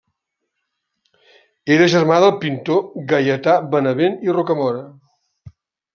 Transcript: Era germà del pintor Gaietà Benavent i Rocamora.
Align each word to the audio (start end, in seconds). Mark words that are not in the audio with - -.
Era 1.75 1.89
germà 1.95 2.17
del 2.25 2.33
pintor 2.45 2.83
Gaietà 3.13 3.57
Benavent 3.75 4.19
i 4.29 4.35
Rocamora. 4.39 4.83